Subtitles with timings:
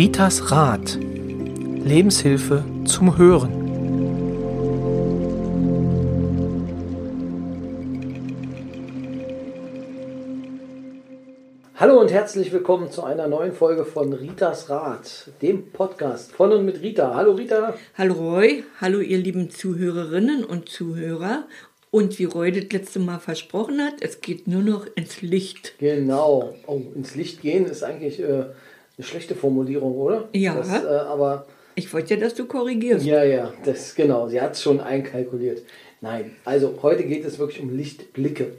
[0.00, 0.98] Ritas Rat.
[0.98, 3.52] Lebenshilfe zum Hören.
[11.74, 16.64] Hallo und herzlich willkommen zu einer neuen Folge von Ritas Rat, dem Podcast von und
[16.64, 17.14] mit Rita.
[17.14, 17.74] Hallo Rita.
[17.98, 21.44] Hallo Roy, hallo ihr lieben Zuhörerinnen und Zuhörer.
[21.90, 25.74] Und wie Roy das letzte Mal versprochen hat, es geht nur noch ins Licht.
[25.78, 26.54] Genau.
[26.66, 28.44] Oh, ins Licht gehen ist eigentlich äh,
[28.96, 30.28] eine schlechte Formulierung, oder?
[30.32, 30.54] Ja.
[30.54, 33.06] Das, äh, aber ich wollte ja, dass du korrigierst.
[33.06, 34.28] Ja, ja, das genau.
[34.28, 35.62] Sie hat es schon einkalkuliert.
[36.00, 38.52] Nein, also heute geht es wirklich um Lichtblicke.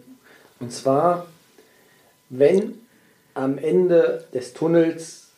[0.59, 1.27] Und zwar,
[2.29, 2.75] wenn
[3.33, 5.29] am Ende des Tunnels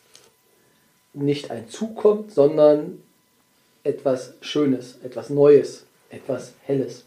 [1.12, 3.02] nicht ein Zug kommt, sondern
[3.84, 7.04] etwas Schönes, etwas Neues, etwas Helles.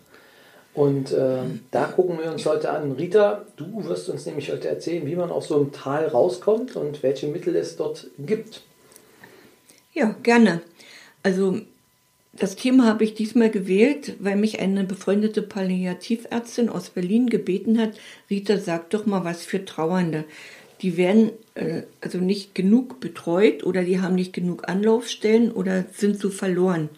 [0.77, 1.39] Und äh,
[1.71, 2.91] da gucken wir uns heute an.
[2.91, 7.01] Rita, du wirst uns nämlich heute erzählen, wie man aus so einem Tal rauskommt und
[7.01, 8.61] welche Mittel es dort gibt.
[9.95, 10.61] Ja, gerne.
[11.23, 11.61] Also
[12.33, 17.93] das Thema habe ich diesmal gewählt, weil mich eine befreundete Palliativärztin aus Berlin gebeten hat,
[18.29, 20.25] Rita, sag doch mal was für Trauernde.
[20.83, 26.19] Die werden äh, also nicht genug betreut oder die haben nicht genug Anlaufstellen oder sind
[26.19, 26.89] so verloren.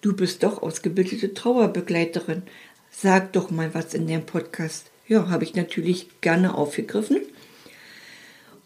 [0.00, 2.42] Du bist doch ausgebildete Trauerbegleiterin.
[2.96, 4.90] Sag doch mal was in dem Podcast.
[5.08, 7.20] Ja, habe ich natürlich gerne aufgegriffen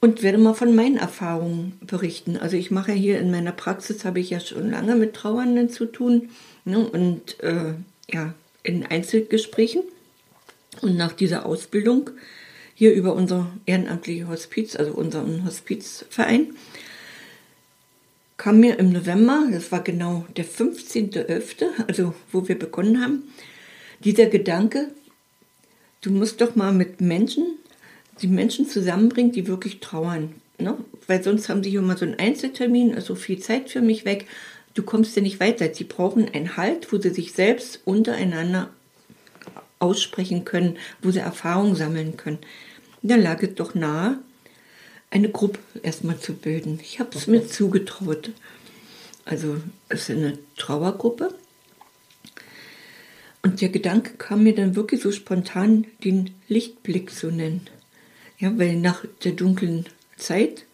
[0.00, 2.36] und werde mal von meinen Erfahrungen berichten.
[2.36, 5.86] Also ich mache hier in meiner Praxis, habe ich ja schon lange mit Trauernden zu
[5.86, 6.28] tun
[6.64, 7.74] ne, und äh,
[8.12, 9.82] ja, in Einzelgesprächen.
[10.82, 12.10] Und nach dieser Ausbildung
[12.74, 16.54] hier über unser ehrenamtliche Hospiz, also unseren Hospizverein,
[18.36, 23.24] kam mir im November, das war genau der 15.11., also wo wir begonnen haben,
[24.04, 24.88] dieser Gedanke,
[26.00, 27.58] du musst doch mal mit Menschen,
[28.20, 30.34] die Menschen zusammenbringen, die wirklich trauern.
[30.58, 30.76] Ne?
[31.06, 34.26] Weil sonst haben sie immer so einen Einzeltermin, also viel Zeit für mich weg.
[34.74, 35.72] Du kommst ja nicht weiter.
[35.72, 38.70] Sie brauchen einen Halt, wo sie sich selbst untereinander
[39.78, 42.38] aussprechen können, wo sie Erfahrungen sammeln können.
[43.02, 44.18] Da lag es doch nahe,
[45.10, 46.80] eine Gruppe erstmal zu bilden.
[46.82, 48.30] Ich habe es mir zugetraut.
[49.24, 51.34] Also es ist eine Trauergruppe
[53.48, 57.62] und der Gedanke kam mir dann wirklich so spontan, den Lichtblick zu nennen.
[58.38, 59.86] Ja, weil nach der dunklen
[60.18, 60.66] Zeit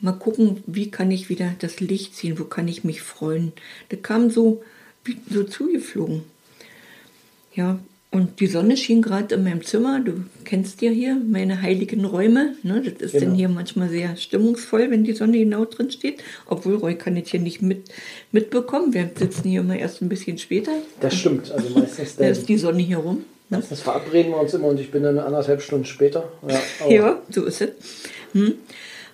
[0.00, 3.52] mal gucken, wie kann ich wieder das Licht ziehen, wo kann ich mich freuen.
[3.90, 4.64] Das kam so,
[5.28, 6.22] so zugeflogen.
[7.54, 7.78] Ja,
[8.12, 9.98] und die Sonne schien gerade in meinem Zimmer.
[9.98, 12.54] Du kennst ja hier meine heiligen Räume.
[12.62, 12.82] Ne?
[12.82, 13.24] Das ist genau.
[13.24, 16.22] dann hier manchmal sehr stimmungsvoll, wenn die Sonne genau drin steht.
[16.46, 17.88] Obwohl Roy kann jetzt hier nicht mit,
[18.30, 18.92] mitbekommen.
[18.92, 20.72] Wir sitzen hier immer erst ein bisschen später.
[21.00, 21.50] Das stimmt.
[21.50, 23.24] Also meistens da ist die Sonne hier rum.
[23.48, 23.58] Ne?
[23.58, 26.30] Meistens verabreden wir uns immer und ich bin dann anderthalb Stunden später.
[26.46, 27.70] Ja, ja so ist es.
[28.34, 28.56] Hm.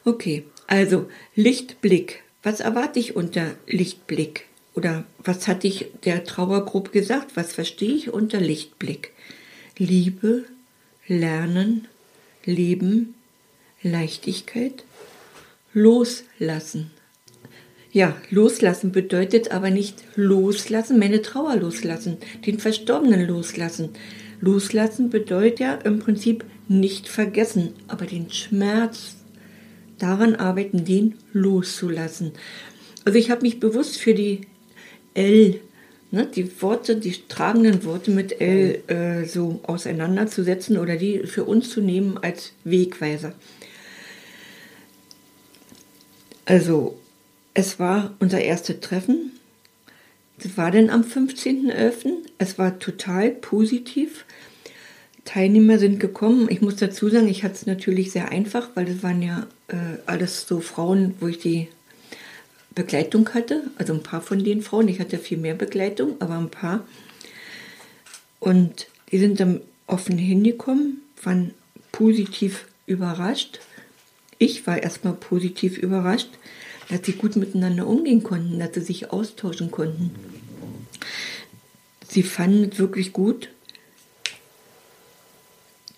[0.05, 1.07] Okay, also
[1.37, 2.25] Lichtblick.
[2.43, 4.48] Was erwarte ich unter Lichtblick?
[4.79, 7.33] Oder was hat dich der Trauergruppe gesagt?
[7.35, 9.11] Was verstehe ich unter Lichtblick?
[9.77, 10.45] Liebe,
[11.09, 11.89] Lernen,
[12.45, 13.15] Leben,
[13.83, 14.85] Leichtigkeit,
[15.73, 16.93] Loslassen.
[17.91, 23.89] Ja, loslassen bedeutet aber nicht loslassen, meine Trauer loslassen, den Verstorbenen loslassen.
[24.41, 29.17] Loslassen bedeutet ja im Prinzip nicht vergessen, aber den Schmerz
[29.99, 32.31] daran arbeiten, den loszulassen.
[33.05, 34.43] Also ich habe mich bewusst für die
[35.19, 35.61] L,
[36.13, 41.71] ne, die Worte, die tragenden Worte mit L äh, so auseinanderzusetzen oder die für uns
[41.71, 43.33] zu nehmen als Wegweiser.
[46.47, 46.99] Also,
[47.53, 49.33] es war unser erstes Treffen.
[50.41, 52.13] Das war dann am 15.11.
[52.39, 54.25] Es war total positiv.
[55.25, 56.47] Teilnehmer sind gekommen.
[56.49, 59.99] Ich muss dazu sagen, ich hatte es natürlich sehr einfach, weil es waren ja äh,
[60.07, 61.69] alles so Frauen, wo ich die
[62.79, 64.87] Begleitung hatte, also ein paar von den Frauen.
[64.87, 66.87] Ich hatte viel mehr Begleitung, aber ein paar.
[68.39, 71.55] Und die sind dann offen hingekommen, waren
[71.91, 73.59] positiv überrascht.
[74.39, 76.31] Ich war erstmal positiv überrascht,
[76.89, 80.13] dass sie gut miteinander umgehen konnten, dass sie sich austauschen konnten.
[82.09, 83.49] Sie fanden es wirklich gut,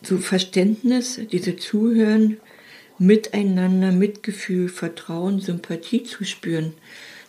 [0.02, 2.38] so Verständnis, diese Zuhören,
[3.02, 6.74] Miteinander, Mitgefühl, Vertrauen, Sympathie zu spüren.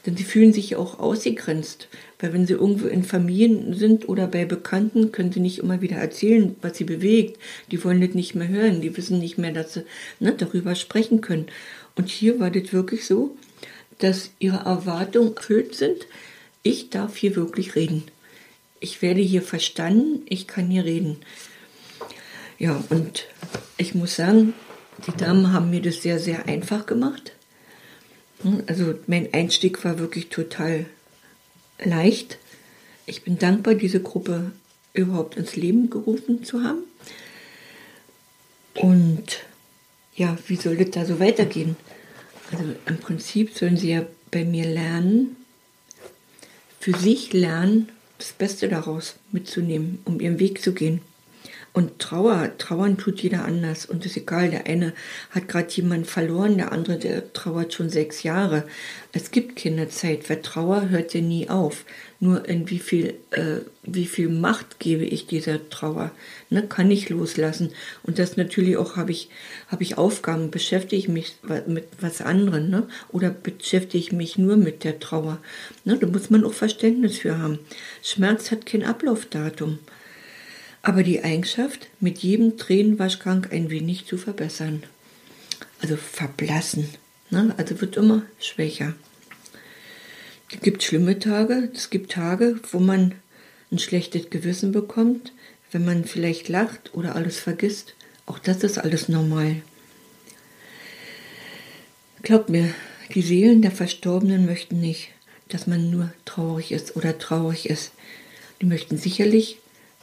[0.05, 1.87] Denn sie fühlen sich auch ausgegrenzt.
[2.19, 5.95] Weil wenn sie irgendwo in Familien sind oder bei Bekannten, können sie nicht immer wieder
[5.95, 7.39] erzählen, was sie bewegt.
[7.71, 8.81] Die wollen das nicht mehr hören.
[8.81, 9.85] Die wissen nicht mehr, dass sie
[10.19, 11.45] ne, darüber sprechen können.
[11.95, 13.37] Und hier war das wirklich so,
[13.99, 16.05] dass ihre Erwartungen erfüllt sind.
[16.63, 18.03] Ich darf hier wirklich reden.
[18.81, 20.23] Ich werde hier verstanden.
[20.27, 21.15] Ich kann hier reden.
[22.59, 23.25] Ja, und
[23.77, 24.53] ich muss sagen,
[25.07, 27.33] die Damen haben mir das sehr, sehr einfach gemacht.
[28.43, 30.85] Hm, also mein Einstieg war wirklich total
[31.79, 32.37] leicht.
[33.05, 34.51] Ich bin dankbar, diese Gruppe
[34.93, 36.83] überhaupt ins Leben gerufen zu haben.
[38.75, 39.43] Und
[40.15, 41.75] ja, wie soll das da so weitergehen?
[42.51, 45.35] Also im Prinzip sollen sie ja bei mir lernen,
[46.79, 51.01] für sich lernen, das Beste daraus mitzunehmen, um ihren Weg zu gehen.
[51.73, 53.85] Und Trauer, trauern tut jeder anders.
[53.85, 54.91] Und es ist egal, der eine
[55.29, 58.65] hat gerade jemanden verloren, der andere, der trauert schon sechs Jahre.
[59.13, 61.85] Es gibt keine Zeit, weil Trauer hört ja nie auf.
[62.19, 66.11] Nur in wie viel, äh, wie viel Macht gebe ich dieser Trauer?
[66.49, 67.71] Ne, kann ich loslassen?
[68.03, 69.29] Und das natürlich auch habe ich,
[69.69, 71.37] habe ich Aufgaben, beschäftige ich mich
[71.67, 72.87] mit was anderem, ne?
[73.13, 75.39] Oder beschäftige ich mich nur mit der Trauer?
[75.85, 77.59] Ne, da muss man auch Verständnis für haben.
[78.03, 79.79] Schmerz hat kein Ablaufdatum
[80.83, 84.83] aber die Eigenschaft, mit jedem Tränenwaschgang ein wenig zu verbessern.
[85.81, 86.89] Also verblassen.
[87.29, 87.53] Ne?
[87.57, 88.93] Also wird immer schwächer.
[90.53, 93.15] Es gibt schlimme Tage, es gibt Tage, wo man
[93.71, 95.31] ein schlechtes Gewissen bekommt,
[95.71, 97.95] wenn man vielleicht lacht oder alles vergisst.
[98.25, 99.61] Auch das ist alles normal.
[102.21, 102.73] Glaubt mir,
[103.13, 105.09] die Seelen der Verstorbenen möchten nicht,
[105.47, 107.91] dass man nur traurig ist oder traurig ist.
[108.61, 109.57] Die möchten sicherlich,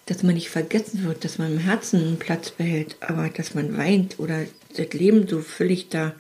[0.08, 3.76] dass man nicht vergessen wird, dass man im Herzen einen Platz behält, aber dass man
[3.76, 6.14] weint oder das Leben so völlig da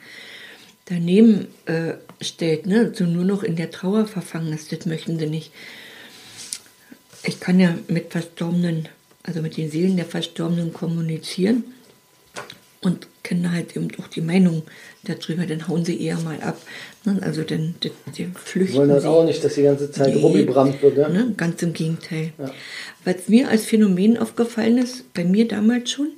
[0.84, 2.92] daneben äh, stellt, ne?
[2.94, 5.52] so nur noch in der Trauer verfangen ist, das möchten sie nicht.
[7.24, 8.88] Ich kann ja mit Verstorbenen,
[9.22, 11.64] also mit den Seelen der Verstorbenen kommunizieren
[12.80, 14.62] und kenne halt eben auch die Meinung
[15.04, 16.58] darüber, dann hauen sie eher mal ab.
[17.04, 17.18] Ne?
[17.20, 20.20] Also dann, dann, dann flüchten Sie wollen das auch nicht, dass die ganze Zeit nee,
[20.22, 20.96] rumgebrannt wird.
[20.96, 21.08] Ne?
[21.10, 21.34] Ne?
[21.36, 22.32] Ganz im Gegenteil.
[22.38, 22.50] Ja.
[23.04, 26.08] Was mir als Phänomen aufgefallen ist, bei mir damals schon,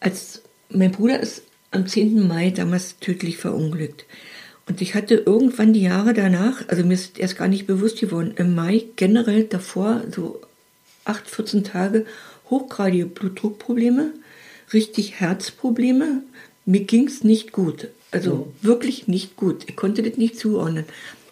[0.00, 2.26] als mein Bruder ist am 10.
[2.26, 4.06] Mai damals tödlich verunglückt.
[4.68, 8.34] Und ich hatte irgendwann die Jahre danach, also mir ist erst gar nicht bewusst geworden,
[8.36, 10.40] im Mai generell davor so
[11.04, 12.06] 8, 14 Tage
[12.50, 14.10] hochgradige Blutdruckprobleme,
[14.72, 16.22] richtig Herzprobleme.
[16.64, 17.88] Mir ging es nicht gut.
[18.10, 18.66] Also mhm.
[18.66, 19.64] wirklich nicht gut.
[19.68, 20.84] Ich konnte das nicht zuordnen.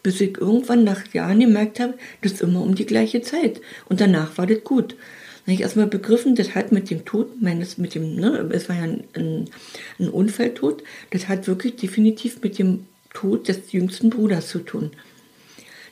[0.02, 3.60] Bis ich irgendwann nach Jahren gemerkt habe, das ist immer um die gleiche Zeit.
[3.88, 4.90] Und danach war das gut.
[4.90, 8.69] Dann habe ich erstmal begriffen, das hat mit dem Tod meines, mit dem, ne, es
[8.69, 9.50] war ja ein, ein,
[9.98, 14.90] ein Unfalltod, das hat wirklich definitiv mit dem Tod des jüngsten Bruders zu tun.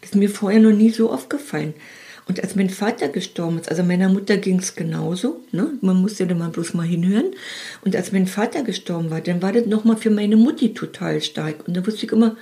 [0.00, 1.74] Das ist mir vorher noch nie so aufgefallen.
[2.26, 5.72] Und als mein Vater gestorben ist, also meiner Mutter ging es genauso, ne?
[5.80, 7.32] man musste da mal bloß mal hinhören.
[7.84, 11.66] Und als mein Vater gestorben war, dann war das nochmal für meine Mutti total stark.
[11.66, 12.36] Und da wusste ich immer,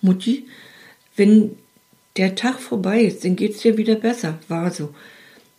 [0.00, 0.46] Mutti,
[1.16, 1.56] wenn
[2.16, 4.38] der Tag vorbei ist, dann geht es dir wieder besser.
[4.48, 4.94] War so.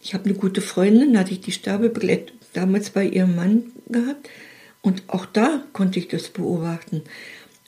[0.02, 4.30] Ich habe eine gute Freundin, hatte ich die Sterbebegleitung damals bei ihrem Mann gehabt.
[4.82, 7.04] Und auch da konnte ich das beobachten.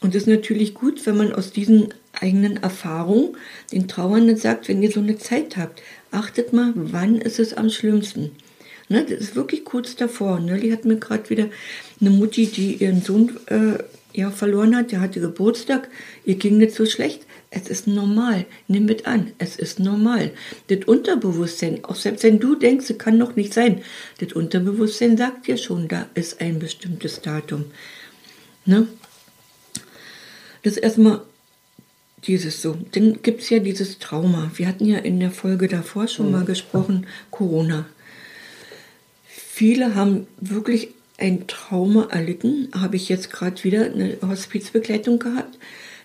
[0.01, 3.35] Und es ist natürlich gut, wenn man aus diesen eigenen Erfahrungen
[3.71, 7.69] den Trauernden sagt, wenn ihr so eine Zeit habt, achtet mal, wann ist es am
[7.69, 8.31] schlimmsten.
[8.87, 10.39] Ne, das ist wirklich kurz davor.
[10.39, 10.59] Ne?
[10.59, 11.47] Die hat mir gerade wieder
[12.01, 13.83] eine Mutti, die ihren Sohn äh,
[14.13, 15.89] ja, verloren hat, der hatte Geburtstag,
[16.25, 17.25] ihr ging nicht so schlecht.
[17.51, 18.45] Es ist normal.
[18.67, 19.31] Nimm mit an.
[19.37, 20.31] Es ist normal.
[20.67, 23.81] Das Unterbewusstsein, auch selbst wenn du denkst, es kann noch nicht sein,
[24.19, 27.65] das Unterbewusstsein sagt dir schon, da ist ein bestimmtes Datum.
[28.65, 28.87] Ne?
[30.63, 31.21] Das erstmal
[32.25, 32.77] dieses so.
[32.91, 34.51] Dann gibt es ja dieses Trauma.
[34.55, 36.31] Wir hatten ja in der Folge davor schon mhm.
[36.31, 37.85] mal gesprochen, Corona.
[39.27, 42.69] Viele haben wirklich ein Trauma erlitten.
[42.73, 45.57] Habe ich jetzt gerade wieder eine Hospizbegleitung gehabt.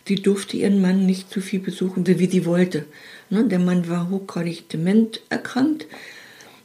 [0.06, 2.85] Sie durfte ihren Mann nicht zu viel besuchen, wie sie wollte.
[3.30, 5.87] Ne, der Mann war hochgradig dement erkrankt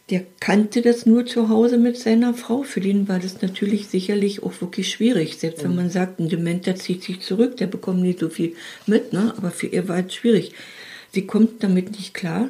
[0.10, 2.64] der kannte das nur zu Hause mit seiner Frau.
[2.64, 5.38] Für den war das natürlich sicherlich auch wirklich schwierig.
[5.38, 8.56] Selbst wenn man sagt, ein Dementer zieht sich zurück, der bekommt nicht so viel
[8.88, 9.34] mit, ne?
[9.38, 10.54] aber für ihr war es schwierig.
[11.12, 12.50] Sie kommt damit nicht klar,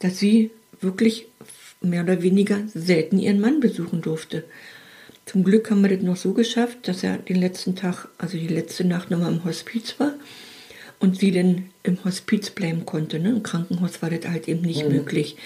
[0.00, 0.50] dass sie
[0.80, 1.26] wirklich
[1.80, 4.44] mehr oder weniger selten ihren Mann besuchen durfte.
[5.26, 8.48] Zum Glück haben wir das noch so geschafft, dass er den letzten Tag, also die
[8.48, 10.14] letzte Nacht nochmal im Hospiz war
[11.00, 13.18] und sie dann im Hospiz bleiben konnte.
[13.18, 13.30] Ne?
[13.30, 14.96] Im Krankenhaus war das halt eben nicht mhm.
[14.96, 15.36] möglich.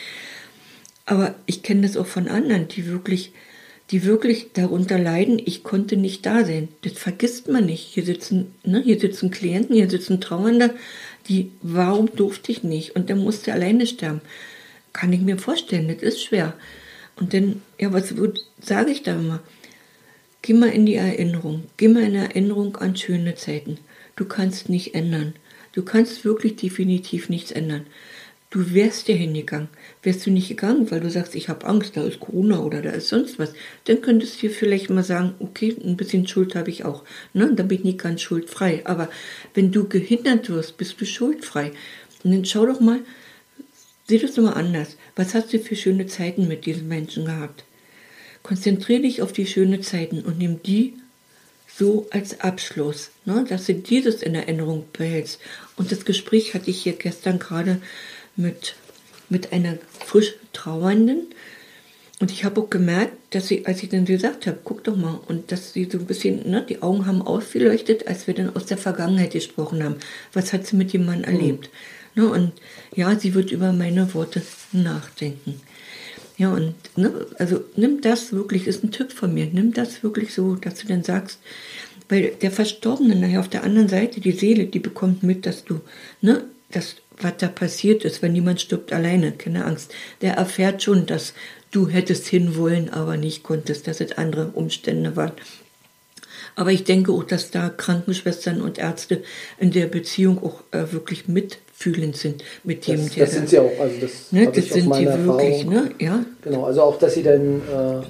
[1.08, 3.32] Aber ich kenne das auch von anderen, die wirklich,
[3.90, 6.68] die wirklich darunter leiden, ich konnte nicht da sein.
[6.82, 7.80] Das vergisst man nicht.
[7.80, 10.74] Hier sitzen, ne, hier sitzen Klienten, hier sitzen Trauernde,
[11.26, 12.94] die, warum durfte ich nicht?
[12.94, 14.20] Und der musste alleine sterben.
[14.92, 16.52] Kann ich mir vorstellen, das ist schwer.
[17.16, 18.12] Und dann, ja, was
[18.60, 19.40] sage ich da immer?
[20.42, 21.62] Geh mal in die Erinnerung.
[21.78, 23.78] Geh mal in Erinnerung an schöne Zeiten.
[24.14, 25.32] Du kannst nicht ändern.
[25.72, 27.86] Du kannst wirklich definitiv nichts ändern
[28.50, 29.68] Du wärst ja hingegangen.
[30.02, 32.90] Wärst du nicht gegangen, weil du sagst, ich habe Angst, da ist Corona oder da
[32.90, 33.52] ist sonst was,
[33.84, 37.04] dann könntest du vielleicht mal sagen, okay, ein bisschen Schuld habe ich auch.
[37.34, 37.52] Ne?
[37.54, 38.86] Dann bin ich nicht ganz schuldfrei.
[38.86, 39.10] Aber
[39.52, 41.72] wenn du gehindert wirst, bist du schuldfrei.
[42.24, 43.00] Und dann schau doch mal,
[44.08, 44.96] sieh das doch mal anders.
[45.14, 47.64] Was hast du für schöne Zeiten mit diesen Menschen gehabt?
[48.42, 50.94] Konzentriere dich auf die schönen Zeiten und nimm die
[51.78, 55.38] so als Abschluss, ne, dass du dieses in Erinnerung behältst.
[55.76, 57.80] Und das Gespräch hatte ich hier gestern gerade
[58.38, 58.74] mit,
[59.28, 59.76] mit einer
[60.06, 61.26] frisch Trauernden.
[62.20, 65.20] Und ich habe auch gemerkt, dass sie, als ich dann gesagt habe, guck doch mal,
[65.28, 68.66] und dass sie so ein bisschen, ne, die Augen haben ausgeleuchtet, als wir dann aus
[68.66, 69.96] der Vergangenheit gesprochen haben.
[70.32, 71.70] Was hat sie mit dem Mann erlebt?
[72.14, 72.22] Mhm.
[72.22, 72.52] Ne, und
[72.96, 74.42] ja, sie wird über meine Worte
[74.72, 75.60] nachdenken.
[76.36, 80.32] Ja, und ne, also nimm das wirklich, ist ein Tipp von mir, nimm das wirklich
[80.32, 81.38] so, dass du dann sagst,
[82.08, 85.80] weil der Verstorbene nachher auf der anderen Seite, die Seele, die bekommt mit, dass du,
[86.20, 91.06] ne, das, was da passiert ist, wenn niemand stirbt alleine, keine Angst, der erfährt schon,
[91.06, 91.34] dass
[91.70, 95.32] du hättest hinwollen, aber nicht konntest, dass es andere Umstände waren.
[96.56, 99.22] Aber ich denke auch, dass da Krankenschwestern und Ärzte
[99.58, 103.24] in der Beziehung auch äh, wirklich mit fühlend sind mit dem, das, der.
[103.26, 103.70] Das sind sie auch.
[103.78, 105.90] Also das, ne, das sind die wirklich, ne?
[106.00, 106.24] Ja.
[106.42, 107.60] Genau, also auch, dass sie dann.
[107.60, 108.06] Äh,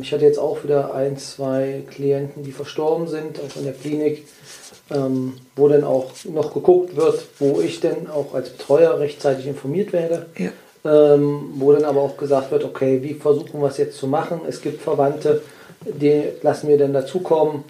[0.00, 4.26] ich hatte jetzt auch wieder ein, zwei Klienten, die verstorben sind, auch in der Klinik,
[4.90, 9.92] ähm, wo dann auch noch geguckt wird, wo ich denn auch als Betreuer rechtzeitig informiert
[9.92, 10.26] werde.
[10.38, 10.50] Ja.
[10.86, 14.42] Ähm, wo dann aber auch gesagt wird, okay, wie versuchen wir es jetzt zu machen?
[14.46, 15.42] Es gibt Verwandte,
[15.80, 17.64] die lassen wir dann dazukommen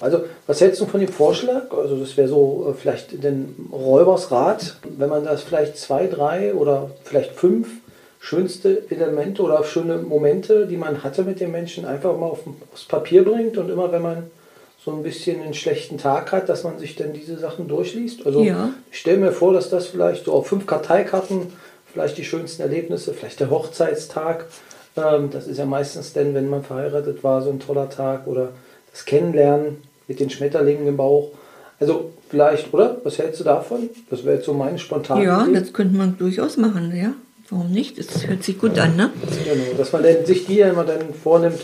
[0.00, 1.70] also, was hältst du von dem Vorschlag?
[1.72, 6.90] Also, das wäre so äh, vielleicht den Räubersrat, wenn man das vielleicht zwei, drei oder
[7.04, 7.68] vielleicht fünf
[8.20, 12.40] schönste Elemente oder schöne Momente, die man hatte mit den Menschen, einfach mal auf,
[12.72, 14.30] aufs Papier bringt und immer, wenn man
[14.84, 18.24] so ein bisschen einen schlechten Tag hat, dass man sich dann diese Sachen durchliest.
[18.26, 18.70] Also ja.
[18.90, 21.52] ich stelle mir vor, dass das vielleicht so auf fünf Karteikarten,
[21.92, 24.46] vielleicht die schönsten Erlebnisse, vielleicht der Hochzeitstag,
[24.96, 28.50] ähm, das ist ja meistens denn, wenn man verheiratet war, so ein toller Tag oder
[28.90, 31.30] das Kennenlernen mit den Schmetterlingen im Bauch.
[31.78, 33.00] Also vielleicht, oder?
[33.04, 33.88] Was hältst du davon?
[34.10, 35.60] Das wäre jetzt so meine spontane Ja, Idee.
[35.60, 37.12] das könnte man durchaus machen, ja.
[37.50, 37.98] Warum nicht?
[37.98, 39.10] Das hört sich gut an, ne?
[39.44, 41.60] Genau, dass man dann sich die immer dann vornimmt,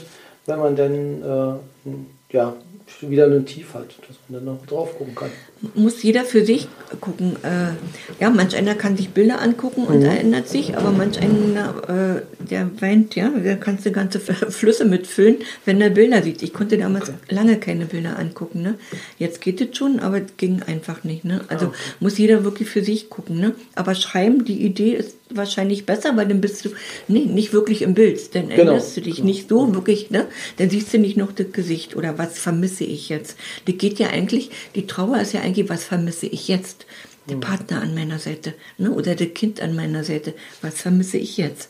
[0.46, 2.56] wenn man dann äh, ja,
[3.00, 5.30] wieder einen Tief hat, dass man dann noch drauf gucken kann.
[5.74, 6.68] Muss jeder für sich
[7.00, 7.36] gucken.
[7.42, 10.06] Äh, ja, manch einer kann sich Bilder angucken und mhm.
[10.06, 15.36] erinnert sich, aber manch einer, äh, der weint, ja, der kannst du ganze Flüsse mitfüllen,
[15.64, 16.42] wenn er Bilder sieht.
[16.42, 18.74] Ich konnte damals lange keine Bilder angucken, ne?
[19.18, 21.42] Jetzt geht es schon, aber es ging einfach nicht, ne?
[21.48, 21.76] Also okay.
[22.00, 23.54] muss jeder wirklich für sich gucken, ne?
[23.74, 26.70] Aber schreiben, die Idee ist wahrscheinlich besser, weil dann bist du
[27.08, 28.34] nee, nicht wirklich im Bild.
[28.34, 28.72] Dann genau.
[28.72, 29.26] erinnerst du dich genau.
[29.26, 30.26] nicht so wirklich, ne?
[30.58, 33.36] Dann siehst du nicht noch das Gesicht oder was vermisse ich jetzt.
[33.64, 36.86] Das geht ja eigentlich, die Trauer ist ja eigentlich, was vermisse ich jetzt?
[37.28, 37.40] Der hm.
[37.40, 38.90] Partner an meiner Seite, ne?
[38.92, 40.34] Oder das Kind an meiner Seite.
[40.62, 41.68] Was vermisse ich jetzt?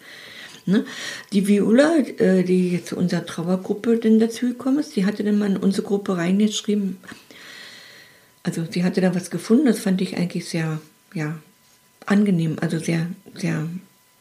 [0.66, 0.84] Ne?
[1.32, 5.50] Die Viola, äh, die zu unserer Trauergruppe denn dazu gekommen ist, die hatte dann mal
[5.50, 6.98] in unsere Gruppe reingeschrieben,
[8.42, 10.80] also sie hatte da was gefunden, das fand ich eigentlich sehr,
[11.14, 11.38] ja,
[12.04, 13.68] angenehm, also sehr, sehr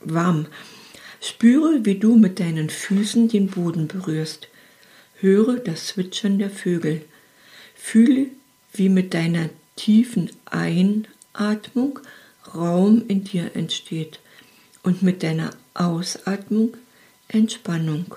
[0.02, 0.48] warm.
[1.20, 4.48] Spüre, wie du mit deinen Füßen den Boden berührst.
[5.20, 7.02] Höre das Zwitschern der Vögel.
[7.76, 8.28] Fühle,
[8.78, 12.00] wie mit deiner tiefen Einatmung
[12.54, 14.20] Raum in dir entsteht
[14.84, 16.78] und mit deiner Ausatmung
[17.28, 18.16] Entspannung.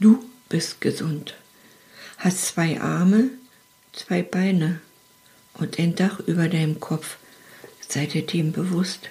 [0.00, 1.34] Du bist gesund,
[2.18, 3.30] hast zwei Arme,
[3.92, 4.80] zwei Beine
[5.54, 7.18] und ein Dach über deinem Kopf.
[7.86, 9.10] Sei dir dem bewusst.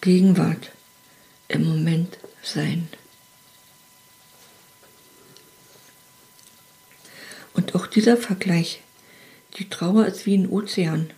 [0.00, 0.72] Gegenwart,
[1.48, 2.88] im Moment sein.
[7.58, 8.82] Und auch dieser Vergleich,
[9.56, 11.10] die Trauer ist wie ein Ozean.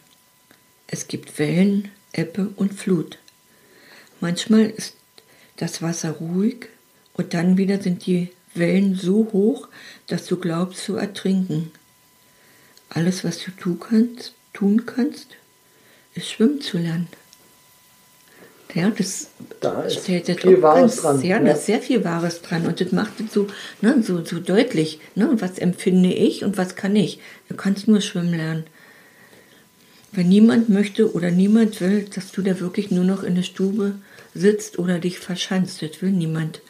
[0.86, 3.18] Es gibt Wellen, Ebbe und Flut.
[4.20, 4.94] Manchmal ist
[5.58, 6.68] das Wasser ruhig
[7.12, 9.68] und dann wieder sind die Wellen so hoch,
[10.06, 11.72] dass du glaubst zu ertrinken.
[12.88, 15.36] Alles, was du tun kannst, tun kannst
[16.14, 17.08] ist schwimmen zu lernen.
[18.74, 19.28] Ja, das
[19.60, 21.20] da ist stellt viel Wahres ganz, dran.
[21.22, 23.48] Ja, ja, da ist sehr viel Wahres dran und das macht es so,
[23.80, 25.00] ne, so, so deutlich.
[25.14, 27.18] Ne, was empfinde ich und was kann ich?
[27.48, 28.64] Du kannst nur schwimmen lernen.
[30.12, 33.94] Wenn niemand möchte oder niemand will, dass du da wirklich nur noch in der Stube
[34.34, 36.60] sitzt oder dich verschanzt, das will niemand.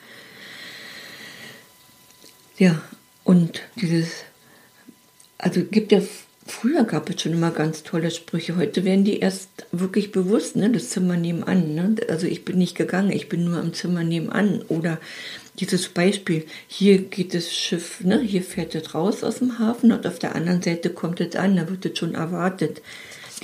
[2.58, 2.80] Ja,
[3.24, 4.08] und dieses,
[5.38, 6.02] also gibt ja
[6.50, 8.56] Früher gab es schon immer ganz tolle Sprüche.
[8.56, 10.68] Heute werden die erst wirklich bewusst, ne?
[10.68, 11.74] Das Zimmer nebenan.
[11.74, 11.94] Ne?
[12.08, 14.62] Also ich bin nicht gegangen, ich bin nur im Zimmer nebenan.
[14.68, 14.98] Oder
[15.60, 18.20] dieses Beispiel, hier geht das Schiff, ne?
[18.20, 21.56] hier fährt es raus aus dem Hafen und auf der anderen Seite kommt es an,
[21.56, 22.82] da wird es schon erwartet.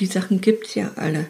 [0.01, 1.29] Die Sachen gibt es ja alle.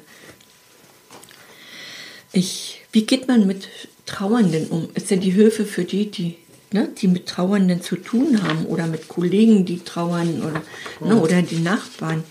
[2.33, 3.69] Ich, wie geht man mit
[4.07, 4.89] Trauernden um?
[4.95, 6.37] Ist ja die Hilfe für die, die,
[6.73, 10.63] ne, die mit Trauernden zu tun haben oder mit Kollegen, die trauern oder,
[11.01, 12.25] ne, oder die Nachbarn.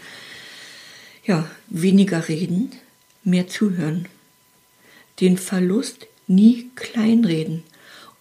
[1.26, 2.72] Ja, weniger reden,
[3.24, 4.08] mehr zuhören.
[5.20, 7.64] Den Verlust nie kleinreden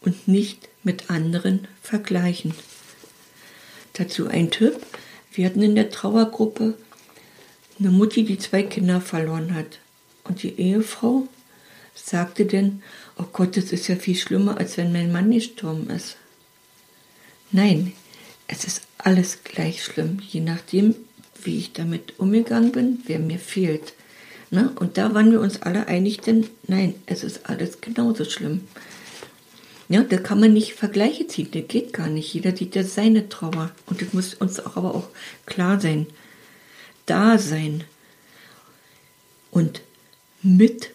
[0.01, 2.55] und nicht mit anderen vergleichen.
[3.95, 4.79] Dazu ein Tipp.
[5.33, 6.77] Wir hatten in der Trauergruppe
[7.79, 9.79] eine Mutti, die zwei Kinder verloren hat.
[10.25, 11.29] Und die Ehefrau
[11.95, 12.83] sagte denn,
[13.19, 16.17] oh Gott, das ist ja viel schlimmer, als wenn mein Mann gestorben ist.
[17.51, 17.93] Nein,
[18.49, 20.95] es ist alles gleich schlimm, je nachdem,
[21.43, 23.93] wie ich damit umgegangen bin, wer mir fehlt.
[24.51, 24.73] Ne?
[24.77, 28.63] Und da waren wir uns alle einig, denn nein, es ist alles genauso schlimm.
[29.89, 32.33] Ja, da kann man nicht Vergleiche ziehen, das geht gar nicht.
[32.33, 33.71] Jeder sieht ja seine Trauer.
[33.87, 35.09] Und das muss uns auch aber auch
[35.45, 36.07] klar sein.
[37.07, 37.85] Da sein
[39.51, 39.83] und
[40.43, 40.91] mit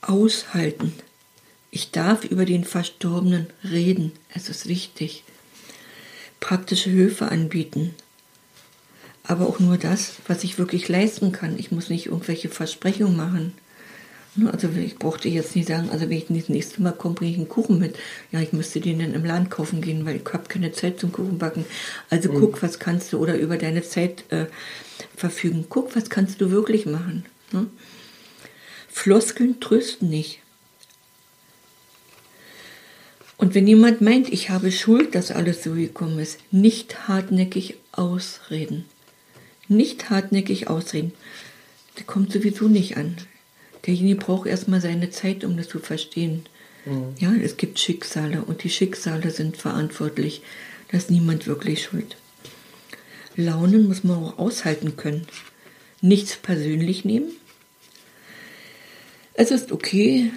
[0.00, 0.94] aushalten.
[1.70, 4.12] Ich darf über den Verstorbenen reden.
[4.34, 5.24] Es ist wichtig.
[6.40, 7.94] Praktische Hilfe anbieten.
[9.22, 11.58] Aber auch nur das, was ich wirklich leisten kann.
[11.58, 13.52] Ich muss nicht irgendwelche Versprechungen machen.
[14.34, 17.32] Ne, Also ich brauchte jetzt nicht sagen, also wenn ich das nächste Mal komme, bringe
[17.32, 17.96] ich einen Kuchen mit.
[18.32, 21.12] Ja, ich müsste den dann im Laden kaufen gehen, weil ich habe keine Zeit zum
[21.12, 21.64] Kuchenbacken.
[22.08, 24.46] Also guck, was kannst du oder über deine Zeit äh,
[25.16, 25.66] verfügen.
[25.68, 27.24] Guck, was kannst du wirklich machen.
[27.52, 27.66] Ne?
[28.88, 30.40] Floskeln trösten nicht.
[33.40, 38.84] Und wenn jemand meint, ich habe Schuld, dass alles so gekommen ist, nicht hartnäckig ausreden.
[39.66, 41.14] Nicht hartnäckig ausreden.
[41.94, 43.16] Das kommt sowieso nicht an.
[43.86, 46.42] Derjenige braucht erstmal seine Zeit, um das zu verstehen.
[47.18, 50.42] Ja, es gibt Schicksale und die Schicksale sind verantwortlich.
[50.90, 52.18] Da ist niemand wirklich schuld.
[53.36, 55.26] Launen muss man auch aushalten können.
[56.02, 57.30] Nichts persönlich nehmen.
[59.32, 60.30] Es ist okay,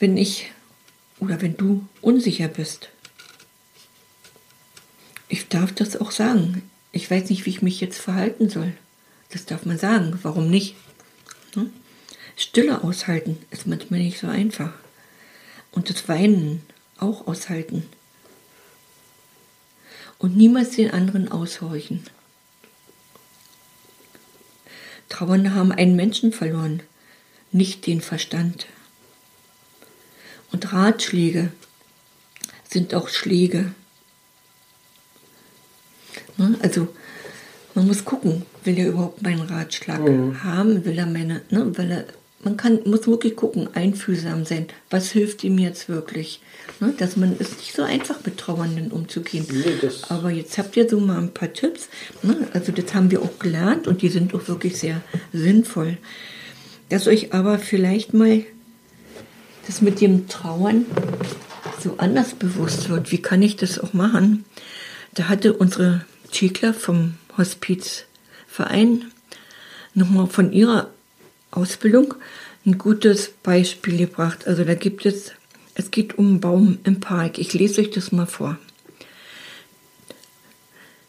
[0.00, 0.51] wenn ich
[1.22, 2.88] oder wenn du unsicher bist.
[5.28, 6.68] Ich darf das auch sagen.
[6.90, 8.72] Ich weiß nicht, wie ich mich jetzt verhalten soll.
[9.30, 10.18] Das darf man sagen.
[10.22, 10.74] Warum nicht?
[11.54, 11.70] Ne?
[12.36, 14.72] Stille aushalten ist manchmal nicht so einfach.
[15.70, 16.60] Und das Weinen
[16.98, 17.86] auch aushalten.
[20.18, 22.02] Und niemals den anderen aushorchen.
[25.08, 26.82] Trauernde haben einen Menschen verloren,
[27.52, 28.66] nicht den Verstand.
[30.52, 31.50] Und Ratschläge
[32.68, 33.72] sind auch Schläge.
[36.36, 36.56] Ne?
[36.62, 36.88] Also
[37.74, 40.00] man muss gucken, will er überhaupt meinen Ratschlag
[40.44, 42.04] haben, will er meine, ne, will er,
[42.44, 46.40] man kann, muss wirklich gucken, einfühlsam sein, was hilft ihm jetzt wirklich.
[46.80, 46.92] Ne?
[46.98, 49.46] Dass man ist nicht so einfach mit Trauernden umzugehen.
[49.50, 51.88] Nee, Aber jetzt habt ihr so mal ein paar Tipps.
[52.22, 52.48] Ne?
[52.52, 55.00] Also das haben wir auch gelernt und die sind auch wirklich sehr
[55.32, 55.96] sinnvoll.
[56.88, 58.44] Dass euch aber vielleicht mal
[59.66, 60.86] das mit dem Trauern
[61.80, 63.12] so anders bewusst wird.
[63.12, 64.44] Wie kann ich das auch machen?
[65.14, 69.10] Da hatte unsere Chikler vom Hospizverein
[69.94, 70.90] nochmal von ihrer
[71.50, 72.14] Ausbildung
[72.64, 74.46] ein gutes Beispiel gebracht.
[74.46, 75.32] Also da gibt es,
[75.74, 77.38] es geht um einen Baum im Park.
[77.38, 78.58] Ich lese euch das mal vor.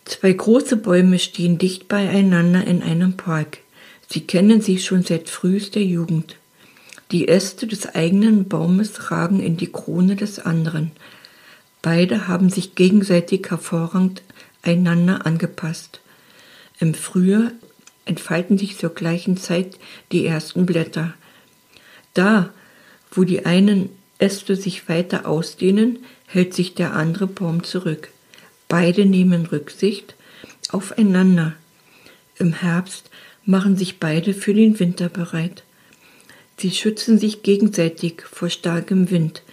[0.05, 3.59] Zwei große Bäume stehen dicht beieinander in einem Park.
[4.09, 6.35] Sie kennen sich schon seit frühester Jugend.
[7.13, 10.91] Die Äste des eigenen Baumes ragen in die Krone des anderen.
[11.83, 14.23] Beide haben sich gegenseitig hervorragend
[14.63, 16.01] einander angepasst.
[16.79, 17.51] Im Frühjahr
[18.05, 19.77] entfalten sich zur gleichen Zeit
[20.11, 21.13] die ersten Blätter.
[22.15, 22.51] Da,
[23.11, 28.09] wo die einen Äste sich weiter ausdehnen, hält sich der andere Baum zurück.
[28.67, 30.15] Beide nehmen Rücksicht
[30.69, 31.53] aufeinander.
[32.39, 33.11] Im Herbst
[33.45, 35.63] machen sich beide für den Winter bereit.
[36.57, 39.43] Sie schützen sich gegenseitig vor starkem Wind.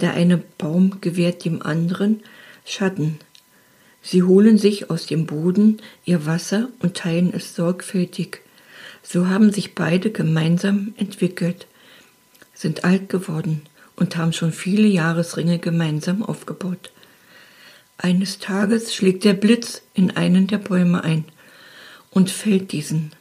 [0.00, 2.22] Der eine Baum gewährt dem anderen
[2.64, 3.18] Schatten.
[4.02, 8.40] Sie holen sich aus dem Boden ihr Wasser und teilen es sorgfältig.
[9.02, 11.66] So haben sich beide gemeinsam entwickelt,
[12.54, 13.62] sind alt geworden
[13.96, 16.90] und haben schon viele Jahresringe gemeinsam aufgebaut.
[17.98, 21.24] Eines Tages schlägt der Blitz in einen der Bäume ein
[22.10, 23.12] und fällt diesen.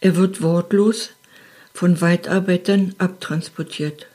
[0.00, 1.10] Er wird wortlos
[1.76, 4.06] von Waldarbeitern abtransportiert.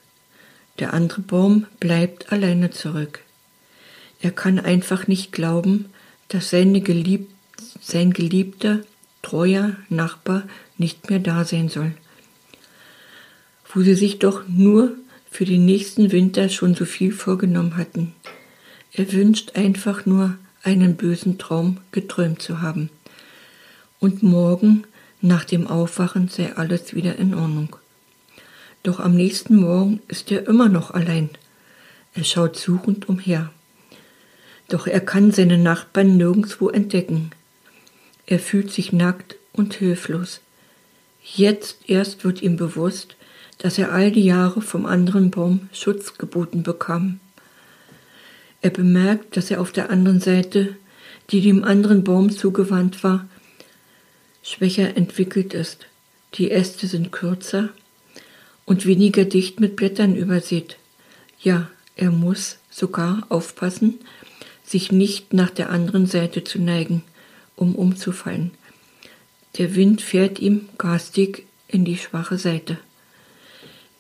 [0.80, 3.20] Der andere Baum bleibt alleine zurück.
[4.20, 5.86] Er kann einfach nicht glauben,
[6.28, 7.30] dass Gelieb
[7.80, 8.80] sein geliebter,
[9.22, 10.48] treuer Nachbar
[10.80, 11.94] nicht mehr da sein soll.
[13.72, 14.96] Wo sie sich doch nur
[15.30, 18.16] für den nächsten Winter schon so viel vorgenommen hatten.
[18.92, 22.90] Er wünscht einfach nur, einen bösen Traum geträumt zu haben.
[24.00, 24.84] Und morgen,
[25.22, 27.76] nach dem Aufwachen, sei alles wieder in Ordnung.
[28.84, 31.30] Doch am nächsten Morgen ist er immer noch allein.
[32.14, 33.52] Er schaut suchend umher.
[34.68, 37.32] Doch er kann seine Nachbarn nirgendwo entdecken.
[38.26, 40.42] Er fühlt sich nackt und hilflos.
[41.24, 43.16] Jetzt erst wird ihm bewusst,
[43.60, 47.20] dass er all die Jahre vom anderen Baum Schutz geboten bekam.
[48.62, 50.76] Er bemerkt, dass er auf der anderen Seite,
[51.30, 53.28] die dem anderen Baum zugewandt war,
[54.44, 55.86] schwächer entwickelt ist.
[56.36, 57.70] Die Äste sind kürzer
[58.66, 60.78] und weniger dicht mit Blättern übersät.
[61.40, 64.00] Ja, er muss sogar aufpassen,
[64.64, 67.04] sich nicht nach der anderen Seite zu neigen,
[67.56, 68.52] um umzufallen.
[69.58, 72.78] Der Wind fährt ihm garstig in die schwache Seite.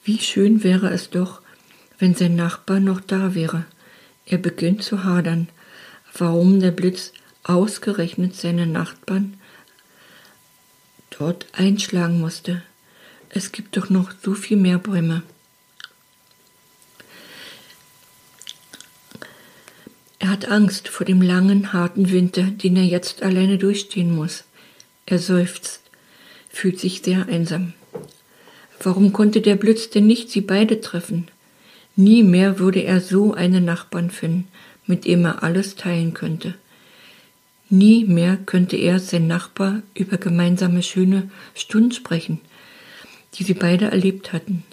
[0.03, 1.41] Wie schön wäre es doch,
[1.99, 3.65] wenn sein Nachbar noch da wäre.
[4.25, 5.49] Er beginnt zu hadern,
[6.17, 7.11] warum der Blitz
[7.43, 9.35] ausgerechnet seine Nachbarn
[11.21, 12.63] dort einschlagen musste.
[13.29, 15.21] Es gibt doch noch so viel mehr Bäume.
[20.17, 24.45] Er hat Angst vor dem langen, harten Winter, den er jetzt alleine durchstehen muss.
[25.05, 25.81] Er seufzt,
[26.49, 27.73] fühlt sich sehr einsam.
[28.81, 31.27] Warum konnte der Blitz denn nicht sie beide treffen?
[31.95, 34.47] Nie mehr würde er so einen Nachbarn finden,
[34.87, 36.55] mit dem er alles teilen könnte.
[37.71, 42.39] Nie mehr könnte er, sein Nachbar, über gemeinsame schöne Stunden sprechen,
[43.33, 44.63] die sie beide erlebt hatten.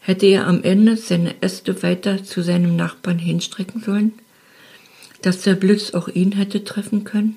[0.00, 4.12] Hätte er am Ende seine Äste weiter zu seinem Nachbarn hinstrecken sollen?
[5.20, 7.36] Dass der Blitz auch ihn hätte treffen können?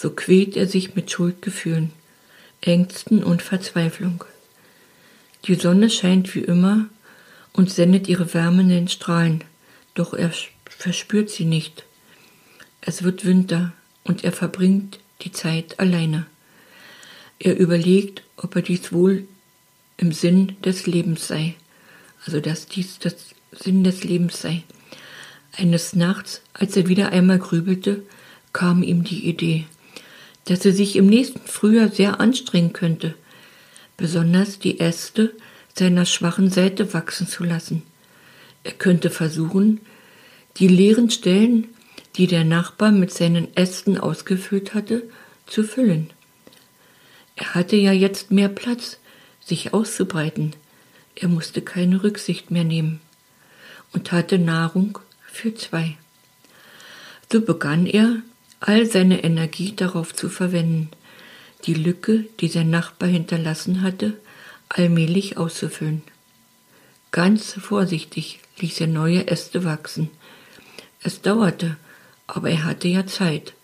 [0.00, 1.92] so quält er sich mit Schuldgefühlen,
[2.62, 4.24] Ängsten und Verzweiflung.
[5.44, 6.86] Die Sonne scheint wie immer
[7.52, 9.44] und sendet ihre wärmenden Strahlen,
[9.94, 10.32] doch er
[10.64, 11.84] verspürt sie nicht.
[12.80, 13.72] Es wird Winter
[14.04, 16.26] und er verbringt die Zeit alleine.
[17.38, 19.26] Er überlegt, ob er dies wohl
[19.96, 21.54] im Sinn des Lebens sei,
[22.24, 24.62] also dass dies das Sinn des Lebens sei.
[25.52, 28.02] Eines Nachts, als er wieder einmal grübelte,
[28.52, 29.66] kam ihm die Idee,
[30.46, 33.14] dass er sich im nächsten Frühjahr sehr anstrengen könnte,
[33.96, 35.32] besonders die Äste
[35.74, 37.82] seiner schwachen Seite wachsen zu lassen.
[38.64, 39.80] Er könnte versuchen,
[40.56, 41.68] die leeren Stellen,
[42.16, 45.02] die der Nachbar mit seinen Ästen ausgefüllt hatte,
[45.46, 46.10] zu füllen.
[47.36, 48.98] Er hatte ja jetzt mehr Platz,
[49.40, 50.54] sich auszubreiten.
[51.16, 53.00] Er musste keine Rücksicht mehr nehmen
[53.92, 55.96] und hatte Nahrung für zwei.
[57.32, 58.16] So begann er,
[58.60, 60.90] all seine Energie darauf zu verwenden,
[61.64, 64.14] die Lücke, die sein Nachbar hinterlassen hatte,
[64.68, 66.02] allmählich auszufüllen.
[67.10, 70.10] Ganz vorsichtig ließ er neue Äste wachsen.
[71.02, 71.76] Es dauerte,
[72.30, 73.54] aber er hatte ja Zeit.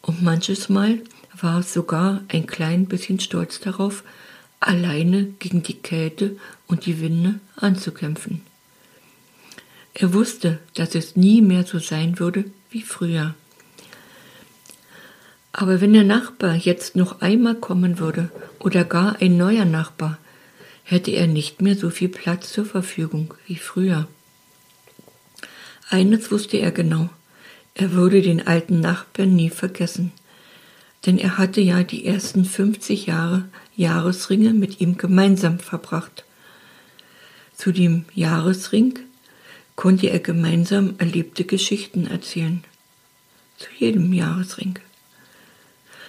[0.00, 1.00] Und manches Mal
[1.38, 4.04] war sogar ein klein bisschen stolz darauf,
[4.60, 8.42] alleine gegen die Kälte und die Winde anzukämpfen.
[9.94, 13.34] Er wusste, dass es nie mehr so sein würde wie früher.
[15.52, 20.18] Aber wenn der Nachbar jetzt noch einmal kommen würde oder gar ein neuer Nachbar,
[20.84, 24.06] hätte er nicht mehr so viel Platz zur Verfügung wie früher.
[25.88, 27.10] Eines wusste er genau,
[27.80, 30.12] er würde den alten Nachbarn nie vergessen,
[31.06, 36.24] denn er hatte ja die ersten 50 Jahre Jahresringe mit ihm gemeinsam verbracht.
[37.56, 38.98] Zu dem Jahresring
[39.76, 42.62] konnte er gemeinsam erlebte Geschichten erzählen.
[43.56, 44.78] Zu jedem Jahresring.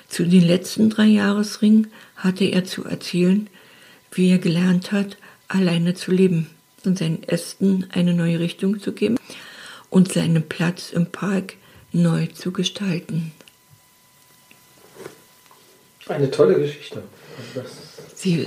[0.09, 3.47] Zu den letzten drei Jahresringen hatte er zu erzählen,
[4.11, 5.15] wie er gelernt hat,
[5.47, 6.47] alleine zu leben
[6.83, 9.15] und seinen Ästen eine neue Richtung zu geben
[9.89, 11.55] und seinen Platz im Park
[11.91, 13.31] neu zu gestalten.
[16.07, 17.03] Eine tolle Geschichte.
[18.15, 18.45] Sie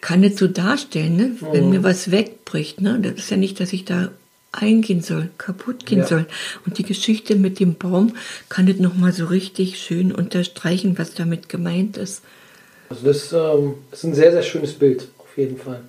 [0.00, 1.36] kann es so darstellen, ne?
[1.52, 1.70] wenn mhm.
[1.70, 2.80] mir was wegbricht.
[2.80, 3.00] Ne?
[3.00, 4.10] Das ist ja nicht, dass ich da
[4.52, 6.06] eingehen soll, kaputt gehen ja.
[6.06, 6.26] soll.
[6.64, 8.16] Und die Geschichte mit dem Baum
[8.48, 12.22] kann das nochmal so richtig schön unterstreichen, was damit gemeint ist.
[12.88, 15.82] Also das ähm, ist ein sehr, sehr schönes Bild, auf jeden Fall.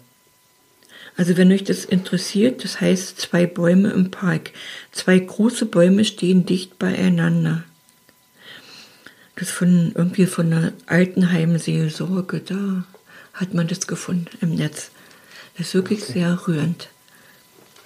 [1.18, 4.52] Also wenn euch das interessiert, das heißt zwei Bäume im Park.
[4.92, 7.64] Zwei große Bäume stehen dicht beieinander.
[9.36, 12.84] Das von irgendwie von einer Altenheimseelsorge, da
[13.34, 14.92] hat man das gefunden im Netz.
[15.58, 16.14] Das ist wirklich okay.
[16.14, 16.90] sehr rührend.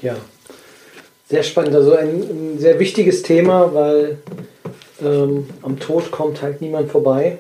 [0.01, 0.17] Ja,
[1.29, 4.17] sehr spannend, also ein, ein sehr wichtiges Thema, weil
[5.01, 7.37] ähm, am Tod kommt halt niemand vorbei.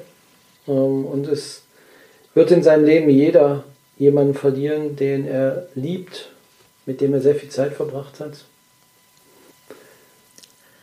[0.67, 1.63] Ähm, und es
[2.33, 3.65] wird in seinem Leben jeder
[4.01, 6.29] jemanden verlieren, den er liebt,
[6.87, 8.33] mit dem er sehr viel Zeit verbracht hat.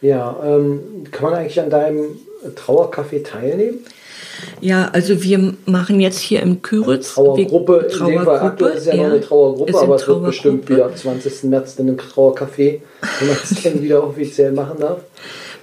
[0.00, 2.16] Ja, ähm, kann man eigentlich an deinem
[2.54, 3.80] Trauercafé teilnehmen?
[4.60, 7.14] Ja, also wir machen jetzt hier im Küritz.
[7.14, 10.06] Trauergruppe, wir, Trauergruppe, in dem Fall aktuell ist ja, ja noch eine Trauergruppe, aber es
[10.06, 11.42] wird bestimmt wieder am 20.
[11.44, 12.80] März dann im Trauercafé,
[13.18, 15.00] wenn man es dann wieder offiziell machen darf.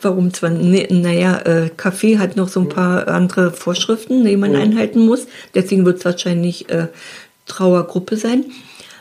[0.01, 4.51] Warum zwar, ne, naja, äh, Kaffee hat noch so ein paar andere Vorschriften, die man
[4.51, 4.57] mhm.
[4.57, 5.25] einhalten muss.
[5.55, 6.87] Deswegen wird es wahrscheinlich äh,
[7.45, 8.45] Trauergruppe sein.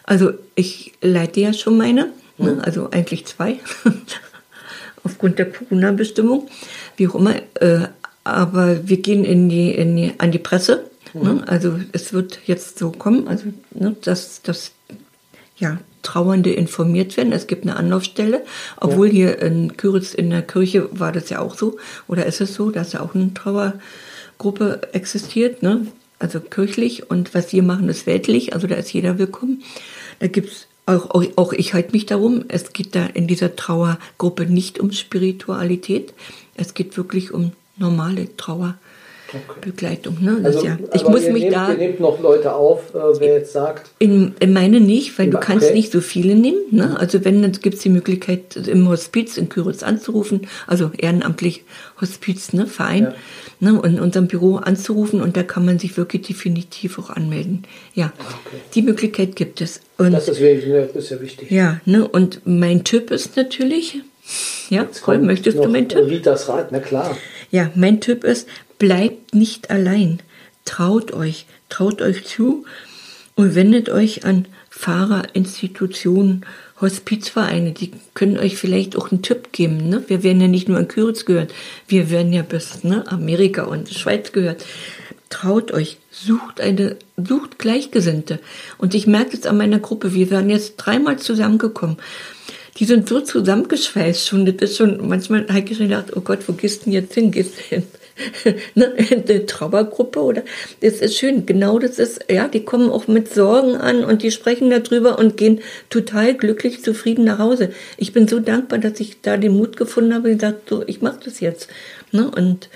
[0.04, 2.46] Also ich leite ja schon meine, mhm.
[2.46, 3.58] ne, also eigentlich zwei,
[5.04, 6.48] aufgrund der Corona-Bestimmung,
[6.96, 7.36] wie auch immer.
[7.60, 7.88] Äh,
[8.24, 10.90] aber wir gehen in die, in die, an die Presse.
[11.12, 11.22] Mhm.
[11.22, 11.44] Ne?
[11.46, 14.72] Also es wird jetzt so kommen, also ne, dass, dass
[15.56, 17.32] ja, Trauernde informiert werden.
[17.32, 18.44] Es gibt eine Anlaufstelle,
[18.78, 19.12] obwohl ja.
[19.12, 22.70] hier in Küritz in der Kirche war das ja auch so, oder ist es so,
[22.70, 25.86] dass ja auch eine Trauergruppe existiert, ne?
[26.24, 29.62] Also kirchlich und was wir machen ist weltlich, also da ist jeder willkommen.
[30.20, 34.46] Da gibt's auch, auch, auch ich halte mich darum, es geht da in dieser Trauergruppe
[34.46, 36.14] nicht um Spiritualität,
[36.54, 38.78] es geht wirklich um normale Trauer.
[39.28, 39.60] Okay.
[39.62, 40.18] Begleitung.
[40.20, 40.40] Ne?
[40.44, 41.70] Also, ja, ich muss mich nehmt, da.
[41.70, 43.90] Ihr nehmt noch Leute auf, äh, wer jetzt sagt.
[43.98, 45.46] In, in meine nicht, weil du okay.
[45.46, 46.60] kannst nicht so viele nehmen.
[46.70, 46.96] Ne?
[46.98, 51.64] Also wenn, dann gibt es die Möglichkeit, im Hospiz in Küritz anzurufen, also ehrenamtlich
[52.00, 53.14] Hospiz, ne, Verein,
[53.60, 53.72] ja.
[53.72, 57.64] ne, in unserem Büro anzurufen und da kann man sich wirklich definitiv auch anmelden.
[57.94, 58.56] Ja, okay.
[58.74, 59.80] die Möglichkeit gibt es.
[59.96, 61.50] Und, das ist, ist ja wichtig.
[61.50, 64.00] Ja, ne, und mein Tipp ist natürlich,
[64.70, 66.06] ja, Paul, möchtest du meinen Tipp?
[66.06, 67.16] Ritas Rat, na klar.
[67.50, 70.20] Ja, mein Tipp ist, bleibt nicht allein.
[70.64, 72.64] Traut euch, traut euch zu
[73.34, 76.44] und wendet euch an Fahrer, Institutionen,
[76.80, 79.88] Hospizvereine, die können euch vielleicht auch einen Tipp geben.
[79.88, 80.02] Ne?
[80.08, 81.54] Wir werden ja nicht nur in Küritz gehört,
[81.86, 84.64] wir werden ja bis ne, Amerika und Schweiz gehört.
[85.30, 88.40] Traut euch, sucht eine, sucht Gleichgesinnte.
[88.78, 91.96] Und ich merke es an meiner Gruppe, wir werden jetzt dreimal zusammengekommen
[92.78, 94.46] die sind so zusammengeschweißt schon.
[94.46, 97.14] Das ist schon, manchmal habe ich schon gedacht, oh Gott, wo gehst du denn jetzt
[97.14, 97.30] hin?
[97.30, 97.82] Gehst du hin?
[98.74, 100.42] ne, in eine Trauergruppe oder
[100.80, 101.46] das ist schön.
[101.46, 105.36] Genau das ist, ja, die kommen auch mit Sorgen an und die sprechen darüber und
[105.36, 107.70] gehen total glücklich, zufrieden nach Hause.
[107.96, 111.02] Ich bin so dankbar, dass ich da den Mut gefunden habe und gesagt, so, ich
[111.02, 111.68] mache das jetzt.
[112.12, 112.30] Ne?
[112.30, 112.68] Und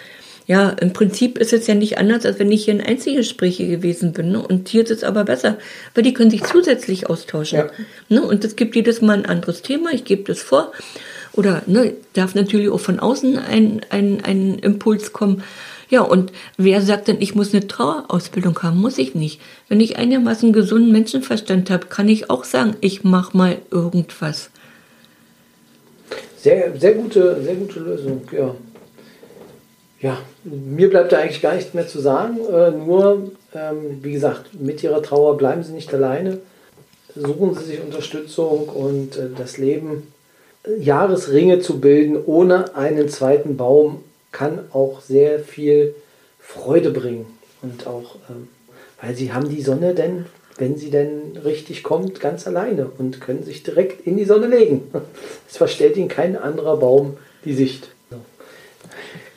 [0.48, 4.12] ja, im Prinzip ist es ja nicht anders, als wenn ich hier in Einzelgespräche gewesen
[4.12, 4.32] bin.
[4.32, 4.40] Ne?
[4.40, 5.58] Und hier ist es aber besser,
[5.94, 7.58] weil die können sich zusätzlich austauschen.
[7.58, 7.70] Ja.
[8.08, 8.22] Ne?
[8.22, 10.72] Und es gibt jedes Mal ein anderes Thema, ich gebe das vor.
[11.32, 15.42] Oder ne, darf natürlich auch von außen ein, ein, ein Impuls kommen.
[15.90, 18.78] Ja, und wer sagt denn, ich muss eine Trauerausbildung haben?
[18.78, 19.40] Muss ich nicht.
[19.68, 24.50] Wenn ich einigermaßen gesunden Menschenverstand habe, kann ich auch sagen, ich mache mal irgendwas.
[26.36, 28.54] Sehr, sehr gute, sehr gute Lösung, ja.
[30.00, 32.38] Ja, mir bleibt da eigentlich gar nichts mehr zu sagen.
[32.38, 36.38] Äh, nur, ähm, wie gesagt, mit Ihrer Trauer bleiben Sie nicht alleine.
[37.16, 40.06] Suchen Sie sich Unterstützung und äh, das Leben,
[40.78, 45.94] Jahresringe zu bilden ohne einen zweiten Baum, kann auch sehr viel
[46.40, 47.26] Freude bringen.
[47.62, 48.48] Und auch, ähm,
[49.00, 50.26] weil Sie haben die Sonne denn,
[50.58, 54.90] wenn sie denn richtig kommt, ganz alleine und können sich direkt in die Sonne legen.
[55.48, 57.88] Es verstellt Ihnen kein anderer Baum die Sicht.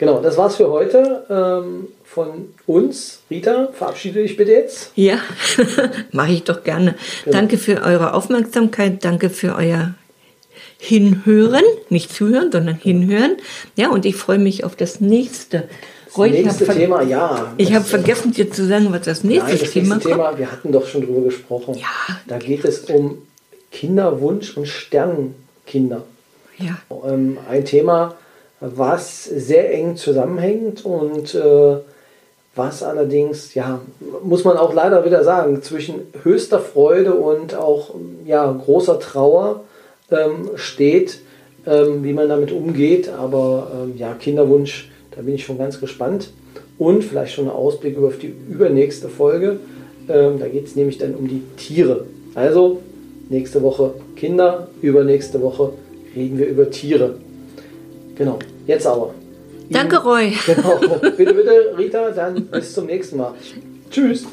[0.01, 3.19] Genau, das war's für heute ähm, von uns.
[3.29, 4.91] Rita, verabschiede dich bitte jetzt.
[4.95, 5.19] Ja,
[6.11, 6.95] mache ich doch gerne.
[7.23, 7.37] Genau.
[7.37, 9.93] Danke für eure Aufmerksamkeit, danke für euer
[10.83, 13.37] Hinhören, nicht zuhören, sondern hinhören.
[13.75, 15.69] Ja, und ich freue mich auf das nächste.
[16.07, 17.53] Das nächste Thema, ja.
[17.57, 20.51] Ich habe vergessen dir zu sagen, was das nächste Nein, das Thema nächste Thema, wir
[20.51, 21.75] hatten doch schon drüber gesprochen.
[21.75, 22.17] Ja.
[22.27, 23.19] Da geht es um
[23.71, 26.01] Kinderwunsch und Sternkinder.
[26.57, 26.77] Ja.
[27.07, 28.15] Ähm, ein Thema,
[28.59, 31.75] was sehr eng zusammenhängt und äh,
[32.55, 33.81] was allerdings, ja,
[34.23, 37.93] muss man auch leider wieder sagen, zwischen höchster Freude und auch
[38.25, 39.61] ja, großer Trauer
[40.11, 41.19] ähm, steht,
[41.65, 43.09] ähm, wie man damit umgeht.
[43.09, 46.29] Aber ähm, ja, Kinderwunsch, da bin ich schon ganz gespannt.
[46.77, 49.59] Und vielleicht schon ein Ausblick über die übernächste Folge.
[50.09, 52.05] Ähm, da geht es nämlich dann um die Tiere.
[52.33, 52.81] Also
[53.29, 55.73] nächste Woche Kinder, übernächste Woche
[56.15, 57.15] reden wir über Tiere.
[58.15, 59.13] Genau, jetzt aber.
[59.69, 60.33] Danke, Roy.
[60.45, 60.79] Genau.
[61.01, 63.33] Bitte, bitte, Rita, dann bis zum nächsten Mal.
[63.89, 64.25] Tschüss.